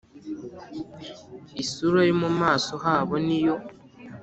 Isura 1.63 2.01
yo 2.09 2.15
mu 2.21 2.29
maso 2.41 2.73
habo 2.85 3.15
ni 3.25 3.39
yo 3.45 3.55